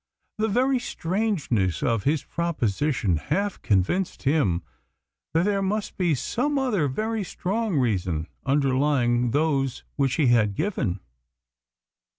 The 0.39 0.47
very 0.47 0.79
strangeness 0.79 1.83
of 1.83 2.05
his 2.05 2.23
proposition 2.23 3.17
half 3.17 3.61
convinced 3.61 4.23
him 4.23 4.63
that 5.35 5.45
there 5.45 5.61
must 5.61 5.95
be 5.95 6.15
some 6.15 6.57
other 6.57 6.87
very 6.87 7.23
strong 7.23 7.77
reason 7.77 8.25
underlying 8.43 9.29
those 9.29 9.83
which 9.97 10.15
he 10.15 10.25
had 10.25 10.55
given. 10.55 11.01